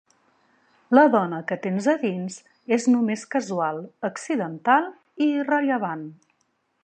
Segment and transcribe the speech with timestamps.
[0.99, 2.37] La dona que tens a dins
[2.79, 3.79] és només casual,
[4.11, 4.87] accidental
[5.27, 6.05] i irrellevant.